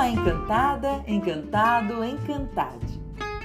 [0.00, 2.98] Olá, encantada, encantado, encantade.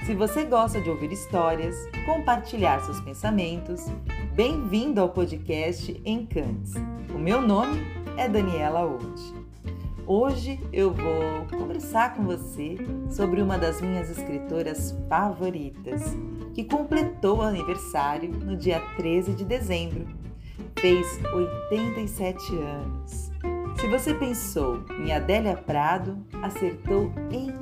[0.06, 1.76] Se você gosta de ouvir histórias,
[2.06, 3.84] compartilhar seus pensamentos,
[4.34, 6.72] bem-vindo ao podcast Encantes.
[7.14, 7.82] O meu nome
[8.16, 9.34] é Daniela Old.
[10.06, 12.78] Hoje eu vou conversar com você
[13.10, 16.16] sobre uma das minhas escritoras favoritas,
[16.54, 20.06] que completou o aniversário no dia 13 de dezembro.
[20.80, 23.35] Fez 87 anos.
[23.78, 27.52] Se você pensou em Adélia Prado, acertou em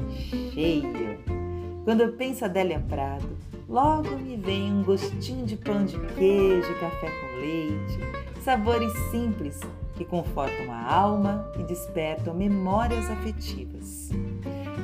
[0.52, 1.18] cheio.
[1.84, 3.36] Quando eu penso Adélia Prado,
[3.68, 7.98] logo me vem um gostinho de pão de queijo, café com leite,
[8.42, 9.58] sabores simples
[9.96, 14.10] que confortam a alma e despertam memórias afetivas.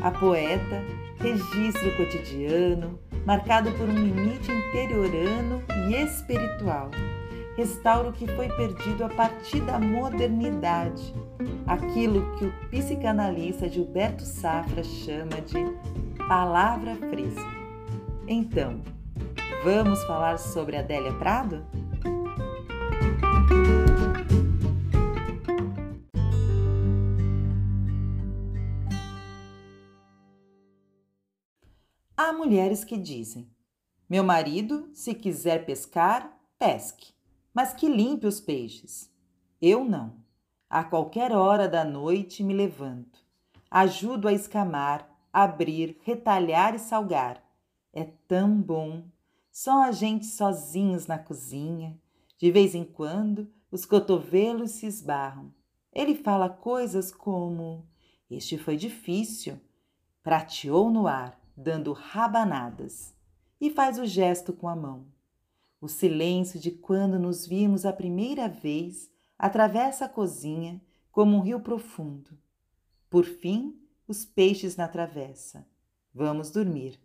[0.03, 0.83] A poeta
[1.19, 6.91] registra o cotidiano, marcado por um limite interiorano e espiritual.
[7.57, 11.15] Restaura o que foi perdido a partir da modernidade,
[11.67, 15.59] aquilo que o psicanalista Gilberto Safra chama de
[16.27, 17.61] palavra fresca.
[18.27, 18.81] Então,
[19.65, 21.67] vamos falar sobre Adélia Prado?
[32.17, 33.51] Há mulheres que dizem:
[34.09, 37.13] Meu marido, se quiser pescar, pesque,
[37.53, 39.11] mas que limpe os peixes.
[39.61, 40.17] Eu não.
[40.69, 43.19] A qualquer hora da noite me levanto.
[43.71, 47.43] Ajudo a escamar, abrir, retalhar e salgar.
[47.93, 49.05] É tão bom.
[49.51, 51.99] Só a gente sozinhos na cozinha.
[52.39, 55.53] De vez em quando, os cotovelos se esbarram.
[55.93, 57.87] Ele fala coisas como:
[58.31, 59.61] Este foi difícil.
[60.23, 63.15] Prateou no ar dando rabanadas,
[63.61, 65.07] e faz o gesto com a mão.
[65.81, 71.61] O silêncio de quando nos vimos a primeira vez atravessa a cozinha como um rio
[71.61, 72.37] profundo.
[73.09, 75.67] Por fim, os peixes na travessa.
[76.15, 77.01] Vamos dormir.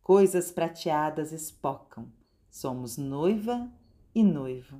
[0.00, 2.10] Coisas prateadas espocam.
[2.50, 3.70] Somos noiva
[4.14, 4.78] e noivo.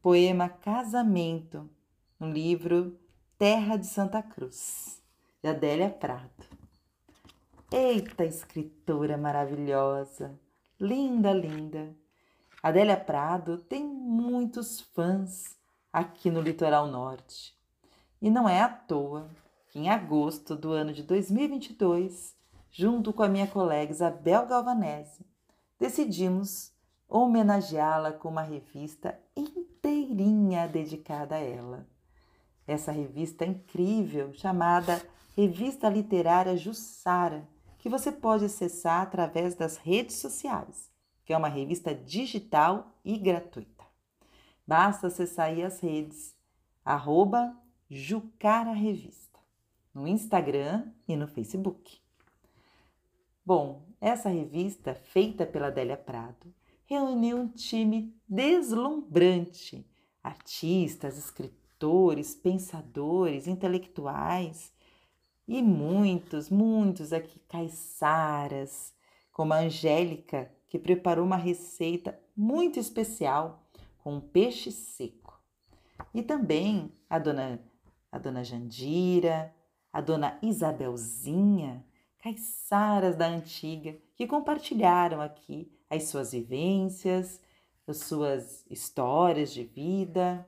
[0.00, 1.68] Poema Casamento,
[2.18, 2.98] no livro
[3.36, 5.02] Terra de Santa Cruz,
[5.42, 6.44] de Adélia Prado.
[7.70, 10.38] Eita, escritora maravilhosa!
[10.80, 11.92] Linda, linda!
[12.62, 15.56] Adélia Prado tem muitos fãs
[15.92, 17.52] aqui no litoral norte.
[18.22, 19.28] E não é à toa
[19.70, 22.36] que em agosto do ano de 2022,
[22.70, 25.26] junto com a minha colega Isabel Galvanese,
[25.80, 26.72] decidimos
[27.08, 31.88] homenageá-la com uma revista inteirinha dedicada a ela.
[32.68, 35.02] Essa revista incrível chamada
[35.36, 40.90] Revista Literária Jussara, que você pode acessar através das redes sociais,
[41.24, 43.84] que é uma revista digital e gratuita.
[44.66, 46.34] Basta acessar aí as redes,
[46.84, 47.56] arroba
[47.88, 49.38] Jucara Revista,
[49.94, 51.98] no Instagram e no Facebook.
[53.44, 56.52] Bom, essa revista, feita pela Adélia Prado,
[56.84, 59.86] reuniu um time deslumbrante,
[60.22, 64.72] artistas, escritores, pensadores, intelectuais,
[65.48, 68.92] e muitos, muitos aqui caiçaras,
[69.32, 73.66] como a Angélica, que preparou uma receita muito especial
[73.96, 75.42] com peixe seco.
[76.14, 77.58] E também a dona,
[78.12, 79.54] a dona Jandira,
[79.90, 81.82] a dona Isabelzinha,
[82.18, 87.40] caiçaras da antiga, que compartilharam aqui as suas vivências,
[87.86, 90.46] as suas histórias de vida.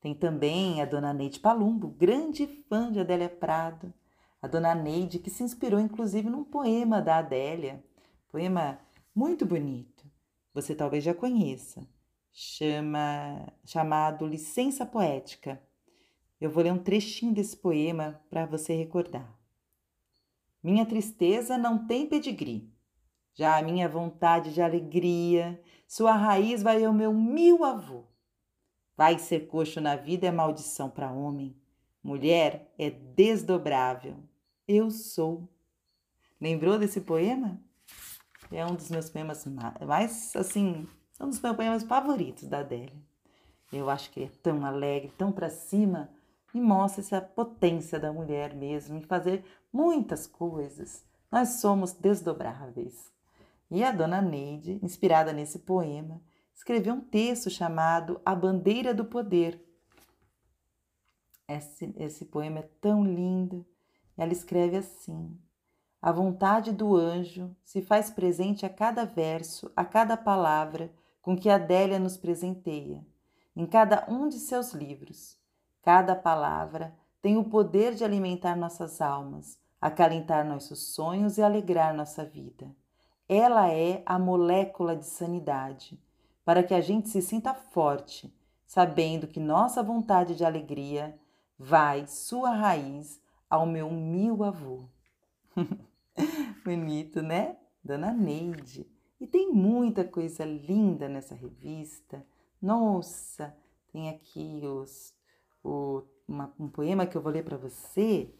[0.00, 3.92] Tem também a dona Neide Palumbo, grande fã de Adélia Prado,
[4.40, 7.84] a dona Neide, que se inspirou inclusive num poema da Adélia,
[8.28, 8.78] poema
[9.14, 10.04] muito bonito,
[10.54, 11.86] você talvez já conheça,
[12.32, 15.60] chama, chamado Licença Poética.
[16.40, 19.36] Eu vou ler um trechinho desse poema para você recordar.
[20.62, 22.72] Minha tristeza não tem pedigree,
[23.34, 28.04] já a minha vontade de alegria, sua raiz vai ao meu mil avô.
[28.96, 31.56] Vai ser coxo na vida é maldição para homem,
[32.02, 34.27] mulher é desdobrável,
[34.68, 35.48] eu sou.
[36.38, 37.58] Lembrou desse poema?
[38.52, 40.86] É um dos meus poemas mais, assim,
[41.18, 43.02] é um dos meus poemas favoritos da Adélia.
[43.72, 46.10] Eu acho que ele é tão alegre, tão para cima
[46.54, 51.04] e mostra essa potência da mulher mesmo em fazer muitas coisas.
[51.30, 53.10] Nós somos desdobráveis.
[53.70, 56.22] E a dona Neide, inspirada nesse poema,
[56.54, 59.62] escreveu um texto chamado A Bandeira do Poder.
[61.46, 63.66] Esse, esse poema é tão lindo
[64.18, 65.38] ela escreve assim:
[66.02, 70.92] A vontade do anjo se faz presente a cada verso, a cada palavra
[71.22, 73.06] com que Adélia nos presenteia,
[73.54, 75.38] em cada um de seus livros.
[75.82, 82.24] Cada palavra tem o poder de alimentar nossas almas, acalentar nossos sonhos e alegrar nossa
[82.24, 82.74] vida.
[83.28, 86.00] Ela é a molécula de sanidade,
[86.44, 88.34] para que a gente se sinta forte,
[88.66, 91.18] sabendo que nossa vontade de alegria
[91.58, 94.88] vai sua raiz ao meu mil avô.
[96.64, 97.56] Bonito, né?
[97.82, 98.86] Dona Neide.
[99.20, 102.24] E tem muita coisa linda nessa revista.
[102.60, 103.54] Nossa,
[103.92, 105.12] tem aqui os,
[105.62, 108.32] o, uma, um poema que eu vou ler para você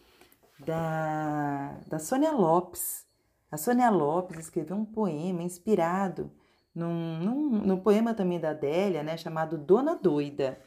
[0.59, 3.07] da, da Sônia Lopes.
[3.51, 6.31] A Sônia Lopes escreveu um poema inspirado
[6.75, 10.61] no poema também da Adélia, né, chamado Dona Doida.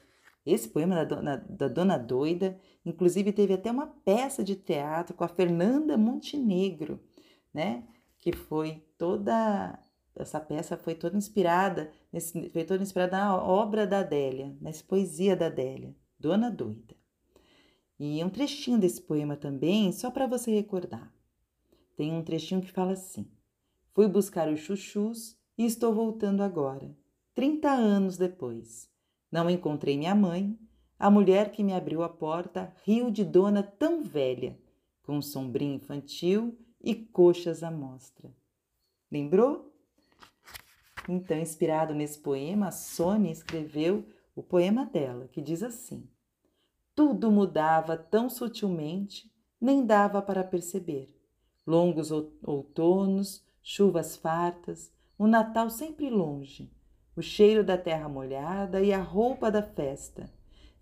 [0.46, 5.24] Esse poema da Dona, da Dona Doida, inclusive, teve até uma peça de teatro com
[5.24, 7.00] a Fernanda Montenegro,
[7.54, 7.88] né?
[8.20, 9.80] Que foi toda.
[10.16, 15.36] Essa peça foi toda inspirada, nesse, foi toda inspirada na obra da Adélia, nessa poesia
[15.38, 16.96] da Adélia, Dona Doida.
[17.98, 21.14] E um trechinho desse poema também, só para você recordar.
[21.96, 23.32] Tem um trechinho que fala assim:
[23.94, 26.94] Fui buscar os chuchus e estou voltando agora,
[27.36, 28.91] 30 anos depois.
[29.32, 30.58] Não encontrei minha mãe.
[31.00, 34.60] A mulher que me abriu a porta riu de dona tão velha,
[35.04, 38.32] com um sombrinho infantil e coxas à mostra.
[39.12, 39.74] Lembrou?
[41.10, 44.06] Então, inspirado nesse poema, a Sônia escreveu
[44.36, 46.08] o poema dela, que diz assim:
[46.94, 51.18] Tudo mudava tão sutilmente, nem dava para perceber.
[51.66, 56.72] Longos outonos, chuvas fartas, o Natal sempre longe,
[57.16, 60.30] o cheiro da terra molhada e a roupa da festa.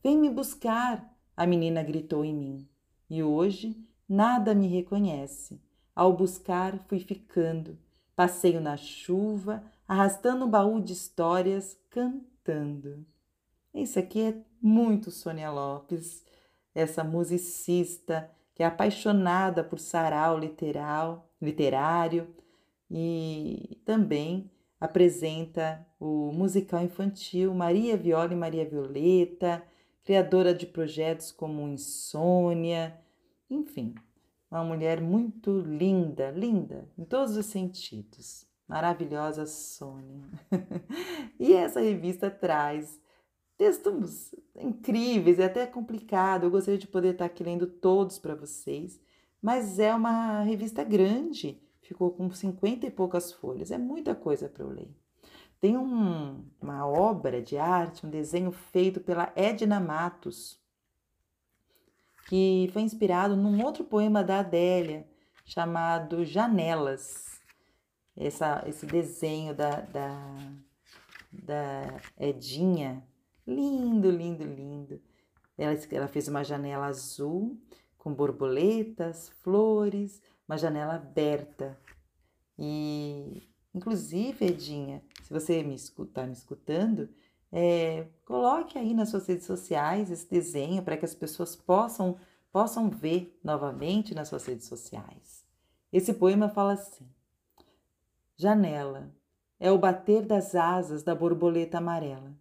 [0.04, 2.70] Vem me buscar, a menina gritou em mim.
[3.10, 3.76] E hoje
[4.08, 5.62] nada me reconhece.
[5.96, 7.78] Ao buscar, fui ficando.
[8.16, 13.06] Passeio na chuva, arrastando um baú de histórias, cantando.
[13.74, 16.24] Isso aqui é muito Sônia Lopes,
[16.74, 22.28] essa musicista que é apaixonada por sarau literal, literário
[22.92, 29.64] e também apresenta o musical infantil Maria Viola e Maria Violeta,
[30.04, 33.00] criadora de projetos como Insônia,
[33.50, 33.94] enfim,
[34.50, 38.48] uma mulher muito linda, linda em todos os sentidos.
[38.68, 40.24] Maravilhosa Sônia.
[41.40, 43.02] e essa revista traz
[43.58, 46.44] textos incríveis, é até complicado.
[46.44, 49.00] Eu gostaria de poder estar aqui lendo todos para vocês,
[49.42, 51.60] mas é uma revista grande
[51.90, 53.72] ficou com cinquenta e poucas folhas.
[53.72, 54.96] É muita coisa para eu ler.
[55.60, 60.62] Tem um, uma obra de arte, um desenho feito pela Edna Matos,
[62.28, 65.08] que foi inspirado num outro poema da Adélia,
[65.44, 67.42] chamado Janelas.
[68.16, 70.36] Essa, esse desenho da, da,
[71.32, 73.04] da Edinha,
[73.48, 75.02] lindo, lindo, lindo.
[75.58, 77.60] Ela, ela fez uma janela azul
[77.98, 81.80] com borboletas, flores, uma janela aberta.
[82.57, 87.07] E, inclusive, Edinha, se você me está me escutando,
[87.51, 92.18] é, coloque aí nas suas redes sociais esse desenho para que as pessoas possam,
[92.51, 95.46] possam ver novamente nas suas redes sociais.
[95.94, 97.07] Esse poema fala assim:
[98.36, 99.13] Janela
[99.60, 102.34] é o bater das asas da borboleta amarela.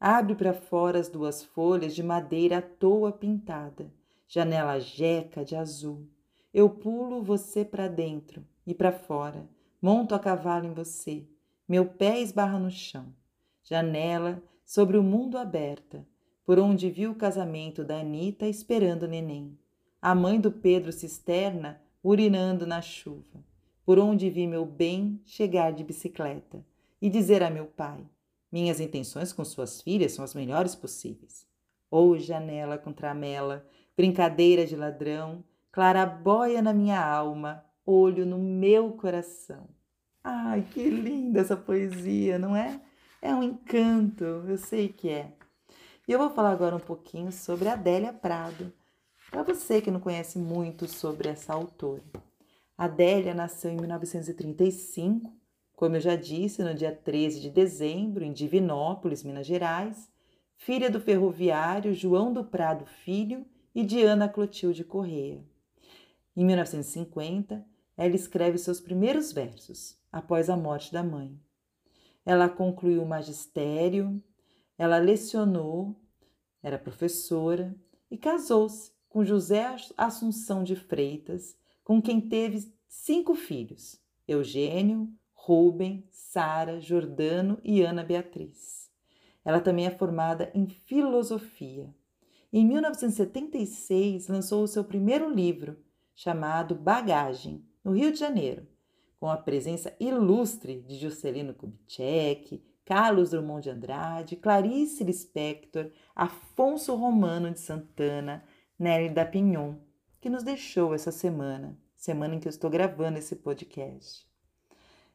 [0.00, 3.92] Abre para fora as duas folhas de madeira à toa pintada,
[4.26, 6.08] janela jeca de azul.
[6.54, 9.44] Eu pulo você para dentro e para fora,
[9.82, 11.24] monto a cavalo em você,
[11.68, 13.12] meu pé esbarra no chão.
[13.64, 16.06] Janela sobre o mundo aberta,
[16.46, 19.58] por onde vi o casamento da Anita esperando o neném.
[20.00, 23.44] A mãe do Pedro cisterna urinando na chuva,
[23.84, 26.64] por onde vi meu bem chegar de bicicleta
[27.02, 27.98] e dizer a meu pai:
[28.52, 31.48] Minhas intenções com suas filhas são as melhores possíveis.
[31.90, 35.42] Ou janela com tramela, brincadeira de ladrão,
[35.74, 39.68] clarabóia na minha alma, olho no meu coração.
[40.22, 42.80] Ai, que linda essa poesia, não é?
[43.20, 45.32] É um encanto, eu sei que é.
[46.06, 48.72] E eu vou falar agora um pouquinho sobre Adélia Prado,
[49.32, 52.04] para você que não conhece muito sobre essa autora.
[52.78, 55.28] Adélia nasceu em 1935,
[55.74, 60.08] como eu já disse, no dia 13 de dezembro, em Divinópolis, Minas Gerais,
[60.56, 65.42] filha do ferroviário João do Prado Filho e de Ana Clotilde Correia.
[66.36, 67.64] Em 1950,
[67.96, 71.38] ela escreve seus primeiros versos, após a morte da mãe.
[72.26, 74.22] Ela concluiu o magistério,
[74.76, 75.94] ela lecionou,
[76.62, 77.74] era professora
[78.10, 79.64] e casou-se com José
[79.96, 88.90] Assunção de Freitas, com quem teve cinco filhos: Eugênio, Rubem, Sara, Jordano e Ana Beatriz.
[89.44, 91.94] Ela também é formada em filosofia
[92.50, 95.76] Em 1976, lançou o seu primeiro livro,
[96.14, 98.66] chamado Bagagem, no Rio de Janeiro,
[99.18, 107.50] com a presença ilustre de Juscelino Kubitschek, Carlos Drummond de Andrade, Clarice Lispector, Afonso Romano
[107.50, 108.44] de Santana,
[108.78, 109.76] Nelly da Pignon,
[110.20, 114.28] que nos deixou essa semana, semana em que eu estou gravando esse podcast.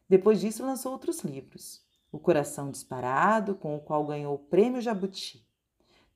[0.08, 1.84] Depois disso, lançou outros livros.
[2.10, 5.46] O Coração Disparado, com o qual ganhou o Prêmio Jabuti.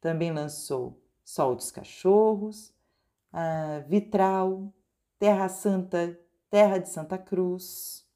[0.00, 2.73] Também lançou Sol dos Cachorros,
[3.34, 4.72] uh, Vitral,
[5.18, 8.06] Terra Santa, Terra de Santa Cruz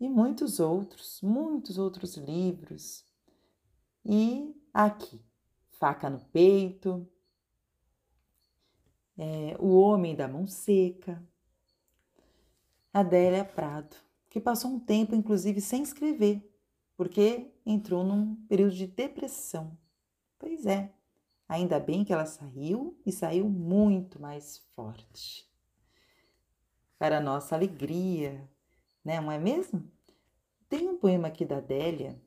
[0.00, 3.04] e muitos outros, muitos outros livros.
[4.04, 5.20] E aqui,
[5.72, 7.06] Faca no Peito,
[9.18, 11.22] é, O Homem da Mão Seca,
[12.92, 13.94] Adélia Prado,
[14.30, 16.42] que passou um tempo, inclusive, sem escrever,
[16.96, 19.76] porque entrou num período de depressão.
[20.38, 20.90] Pois é,
[21.50, 25.50] Ainda bem que ela saiu e saiu muito mais forte.
[26.96, 28.48] Para nossa alegria,
[29.04, 29.20] né?
[29.20, 29.90] Não é mesmo?
[30.68, 32.22] Tem um poema aqui da Adélia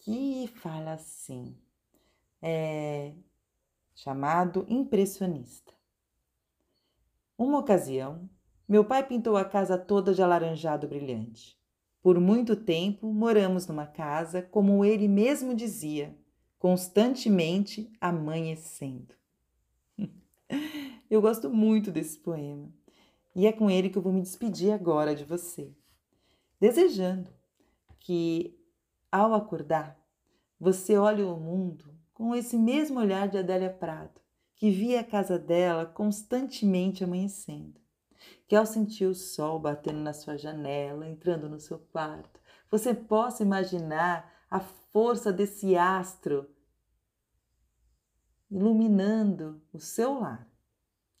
[0.00, 1.56] que fala assim,
[2.42, 3.14] é,
[3.94, 5.72] chamado Impressionista.
[7.38, 8.28] Uma ocasião,
[8.68, 11.58] meu pai pintou a casa toda de alaranjado brilhante.
[12.02, 16.14] Por muito tempo moramos numa casa, como ele mesmo dizia,
[16.58, 19.14] constantemente amanhecendo.
[21.10, 22.68] Eu gosto muito desse poema
[23.34, 25.70] e é com ele que eu vou me despedir agora de você,
[26.58, 27.30] desejando
[28.00, 28.58] que
[29.12, 29.96] ao acordar
[30.58, 34.20] você olhe o mundo com esse mesmo olhar de Adélia Prado,
[34.54, 37.78] que via a casa dela constantemente amanhecendo.
[38.48, 43.42] Que ao sentir o sol batendo na sua janela, entrando no seu quarto, você possa
[43.42, 46.48] imaginar a força desse astro
[48.50, 50.48] iluminando o seu lar,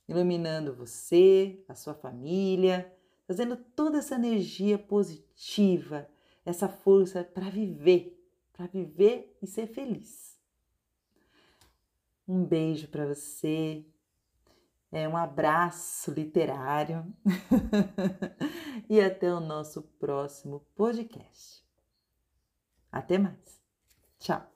[0.08, 2.90] iluminando você, a sua família,
[3.26, 6.08] trazendo toda essa energia positiva,
[6.44, 8.18] essa força para viver,
[8.52, 10.40] para viver e ser feliz.
[12.26, 13.84] Um beijo para você,
[14.90, 17.04] é um abraço literário
[18.88, 21.65] e até o nosso próximo podcast.
[22.96, 23.60] Até mais.
[24.18, 24.55] Tchau.